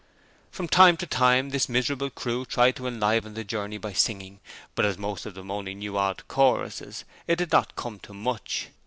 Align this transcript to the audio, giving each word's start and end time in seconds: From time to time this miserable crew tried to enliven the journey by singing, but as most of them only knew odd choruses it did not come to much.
From 0.49 0.67
time 0.67 0.97
to 0.97 1.05
time 1.05 1.51
this 1.51 1.69
miserable 1.69 2.09
crew 2.09 2.43
tried 2.43 2.75
to 2.77 2.87
enliven 2.87 3.35
the 3.35 3.43
journey 3.43 3.77
by 3.77 3.93
singing, 3.93 4.39
but 4.73 4.83
as 4.83 4.97
most 4.97 5.27
of 5.27 5.35
them 5.35 5.51
only 5.51 5.75
knew 5.75 5.95
odd 5.95 6.27
choruses 6.27 7.05
it 7.27 7.35
did 7.35 7.51
not 7.51 7.75
come 7.75 7.99
to 7.99 8.13
much. 8.15 8.69